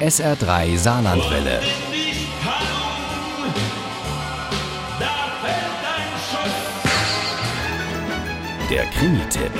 [0.00, 1.60] SR3 Saarlandwelle.
[8.68, 9.52] Der Krimi-Tipp.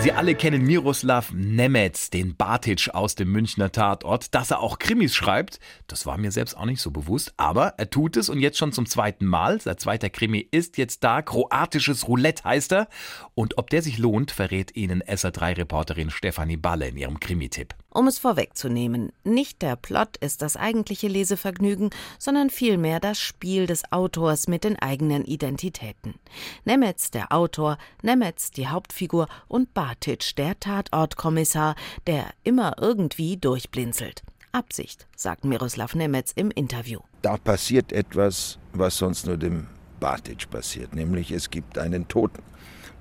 [0.00, 4.34] Sie alle kennen Miroslav Nemetz, den Bartic aus dem Münchner Tatort.
[4.34, 7.32] Dass er auch Krimis schreibt, das war mir selbst auch nicht so bewusst.
[7.36, 9.60] Aber er tut es und jetzt schon zum zweiten Mal.
[9.60, 11.22] Sein zweiter Krimi ist jetzt da.
[11.22, 12.88] Kroatisches Roulette heißt er.
[13.34, 17.74] Und ob der sich lohnt, verrät Ihnen SR3-Reporterin Stefanie Balle in ihrem Krimi-Tipp.
[17.96, 23.92] Um es vorwegzunehmen, nicht der Plot ist das eigentliche Lesevergnügen, sondern vielmehr das Spiel des
[23.92, 26.16] Autors mit den eigenen Identitäten.
[26.64, 31.76] Nemetz der Autor, Nemetz die Hauptfigur und Bartic der Tatortkommissar,
[32.08, 34.24] der immer irgendwie durchblinzelt.
[34.50, 36.98] Absicht, sagt Miroslav Nemetz im Interview.
[37.22, 39.68] Da passiert etwas, was sonst nur dem
[40.00, 42.42] Bartic passiert, nämlich es gibt einen Toten.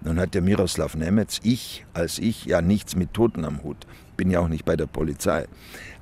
[0.03, 3.87] Nun hat der Miroslav Nemetz, ich als ich, ja nichts mit Toten am Hut.
[4.17, 5.47] Bin ja auch nicht bei der Polizei.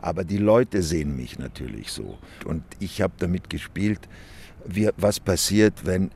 [0.02, 2.18] Aber die Leute sehen mich natürlich so.
[2.46, 4.10] Und ich habe damit gespielt,
[4.66, 6.12] wie, was passiert, wenn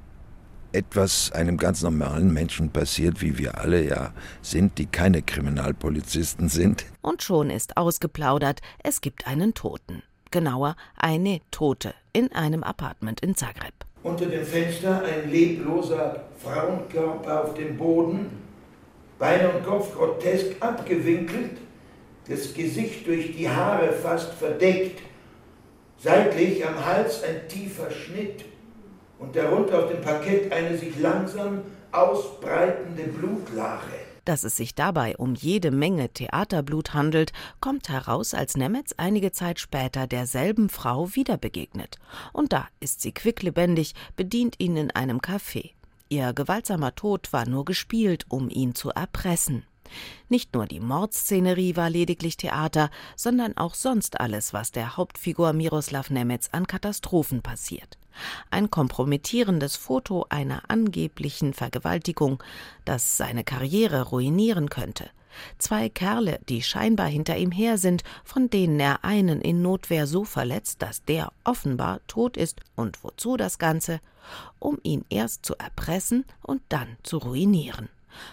[0.72, 6.86] etwas einem ganz normalen Menschen passiert, wie wir alle ja sind, die keine Kriminalpolizisten sind.
[7.02, 10.04] Und schon ist ausgeplaudert, es gibt einen Toten.
[10.31, 13.74] Genauer, eine Tote in einem Apartment in Zagreb.
[14.06, 18.30] Unter dem Fenster ein lebloser Frauenkörper auf dem Boden,
[19.17, 21.58] Beine und Kopf grotesk abgewinkelt,
[22.30, 25.02] das Gesicht durch die Haare fast verdeckt,
[25.97, 28.45] seitlich am Hals ein tiefer Schnitt
[29.17, 34.05] und darunter auf dem Parkett eine sich langsam ausbreitende Blutlache.
[34.26, 37.31] Dass es sich dabei um jede Menge Theaterblut handelt,
[37.62, 41.98] kommt heraus, als Nemetz einige Zeit später derselben Frau wieder begegnet.
[42.34, 45.72] Und da ist sie quicklebendig, bedient ihn in einem Café.
[46.09, 49.66] Ihr gewaltsamer Tod war nur gespielt, um ihn zu erpressen.
[50.30, 56.09] Nicht nur die Mordszenerie war lediglich Theater, sondern auch sonst alles, was der Hauptfigur Miroslav
[56.09, 57.97] Nemetz an Katastrophen passiert.
[58.50, 62.41] Ein kompromittierendes Foto einer angeblichen Vergewaltigung,
[62.85, 65.09] das seine Karriere ruinieren könnte.
[65.57, 70.24] Zwei Kerle, die scheinbar hinter ihm her sind, von denen er einen in Notwehr so
[70.24, 72.62] verletzt, dass der offenbar tot ist.
[72.75, 74.00] Und wozu das Ganze?
[74.59, 77.90] Um ihn erst zu erpressen und dann zu ruinieren.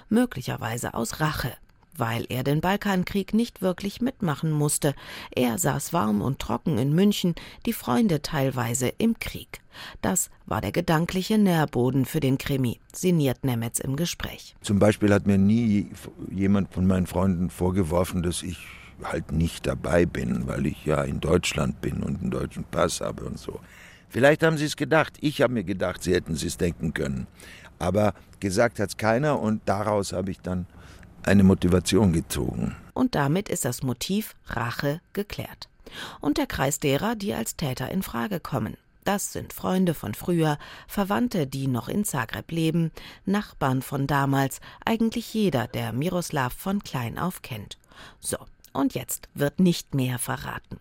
[0.09, 1.53] Möglicherweise aus Rache
[1.97, 4.95] weil er den Balkankrieg nicht wirklich mitmachen musste.
[5.31, 7.35] Er saß warm und trocken in München,
[7.67, 9.61] die Freunde teilweise im Krieg.
[10.01, 14.55] Das war der gedankliche Nährboden für den Krimi, sinniert Nemetz im Gespräch.
[14.61, 15.91] Zum Beispiel hat mir nie
[16.31, 18.59] jemand von meinen Freunden vorgeworfen, dass ich
[19.03, 23.25] halt nicht dabei bin, weil ich ja in Deutschland bin und einen deutschen Pass habe
[23.25, 23.61] und so.
[24.13, 25.17] Vielleicht haben sie es gedacht.
[25.23, 27.27] Ich habe mir gedacht, sie hätten es denken können.
[27.79, 30.67] Aber gesagt hat es keiner und daraus habe ich dann
[31.23, 32.77] eine Motivation gezogen.
[32.93, 35.71] Und damit ist das Motiv Rache geklärt.
[36.21, 38.77] Und der Kreis derer, die als Täter in Frage kommen.
[39.05, 42.93] Das sind Freunde von früher, Verwandte, die noch in Zagreb leben,
[43.25, 47.79] Nachbarn von damals, eigentlich jeder, der Miroslav von klein auf kennt.
[48.21, 48.37] So,
[48.75, 50.79] und jetzt wird nicht mehr verraten.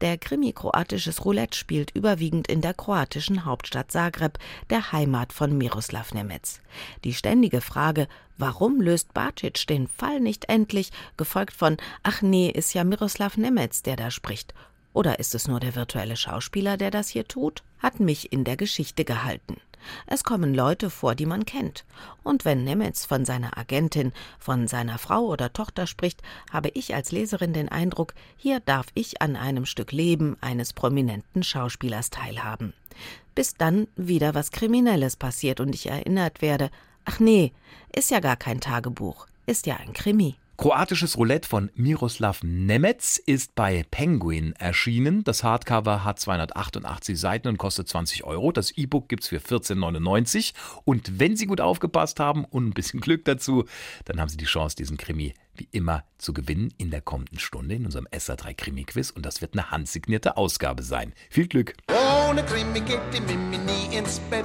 [0.00, 4.38] Der Krimi Kroatisches Roulette spielt überwiegend in der kroatischen Hauptstadt Zagreb,
[4.70, 6.60] der Heimat von Miroslav Nemetz.
[7.04, 12.74] Die ständige Frage, warum löst Bacic den Fall nicht endlich, gefolgt von ach nee, ist
[12.74, 14.54] ja Miroslav Nemetz, der da spricht.
[14.92, 17.62] Oder ist es nur der virtuelle Schauspieler, der das hier tut?
[17.78, 19.60] Hat mich in der Geschichte gehalten.
[20.06, 21.84] Es kommen Leute vor, die man kennt.
[22.22, 27.12] Und wenn Nemetz von seiner Agentin, von seiner Frau oder Tochter spricht, habe ich als
[27.12, 32.72] Leserin den Eindruck, hier darf ich an einem Stück Leben eines prominenten Schauspielers teilhaben.
[33.34, 36.70] Bis dann wieder was Kriminelles passiert und ich erinnert werde,
[37.04, 37.52] ach nee,
[37.94, 40.36] ist ja gar kein Tagebuch, ist ja ein Krimi.
[40.60, 45.22] Kroatisches Roulette von Miroslav Nemetz ist bei Penguin erschienen.
[45.22, 48.50] Das Hardcover hat 288 Seiten und kostet 20 Euro.
[48.50, 50.54] Das E-Book gibt's für 14,99.
[50.84, 53.66] Und wenn Sie gut aufgepasst haben und ein bisschen Glück dazu,
[54.04, 57.76] dann haben Sie die Chance, diesen Krimi wie immer zu gewinnen in der kommenden Stunde
[57.76, 59.12] in unserem SA3 Krimi-Quiz.
[59.12, 61.12] Und das wird eine handsignierte Ausgabe sein.
[61.30, 61.74] Viel Glück!
[62.28, 64.44] Ohne Krimi geht die Mimi nie ins Bett.